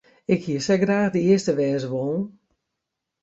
[0.33, 2.23] Ik hie sa graach de earste wêze wollen.